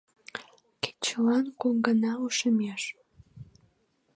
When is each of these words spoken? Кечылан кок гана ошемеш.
Кечылан 0.83 1.45
кок 1.61 1.75
гана 1.85 2.11
ошемеш. 2.25 2.83